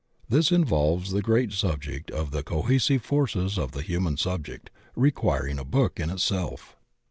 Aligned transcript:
This 0.27 0.51
involves 0.51 1.11
the 1.11 1.21
great 1.21 1.51
subject 1.51 2.09
of 2.09 2.31
the 2.31 2.41
cohesive 2.41 3.03
forces 3.03 3.59
of 3.59 3.73
the 3.73 3.83
human 3.83 4.17
subject, 4.17 4.71
requiring 4.95 5.59
a 5.59 5.63
book 5.63 5.99
in 5.99 6.09
itself. 6.09 6.75